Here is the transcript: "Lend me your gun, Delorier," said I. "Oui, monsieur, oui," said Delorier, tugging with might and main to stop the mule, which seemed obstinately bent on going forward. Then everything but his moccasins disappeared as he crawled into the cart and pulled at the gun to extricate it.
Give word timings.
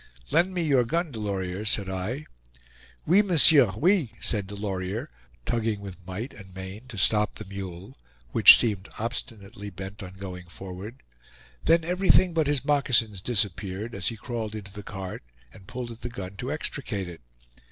"Lend 0.31 0.51
me 0.51 0.63
your 0.63 0.83
gun, 0.83 1.11
Delorier," 1.11 1.63
said 1.63 1.87
I. 1.87 2.25
"Oui, 3.05 3.21
monsieur, 3.21 3.71
oui," 3.77 4.13
said 4.19 4.47
Delorier, 4.47 5.11
tugging 5.45 5.79
with 5.79 6.03
might 6.07 6.33
and 6.33 6.55
main 6.55 6.87
to 6.87 6.97
stop 6.97 7.35
the 7.35 7.45
mule, 7.45 7.95
which 8.31 8.57
seemed 8.57 8.89
obstinately 8.97 9.69
bent 9.69 10.01
on 10.01 10.13
going 10.15 10.47
forward. 10.47 11.03
Then 11.65 11.83
everything 11.85 12.33
but 12.33 12.47
his 12.47 12.65
moccasins 12.65 13.21
disappeared 13.21 13.93
as 13.93 14.07
he 14.07 14.17
crawled 14.17 14.55
into 14.55 14.73
the 14.73 14.81
cart 14.81 15.21
and 15.53 15.67
pulled 15.67 15.91
at 15.91 16.01
the 16.01 16.09
gun 16.09 16.35
to 16.37 16.51
extricate 16.51 17.07
it. 17.07 17.21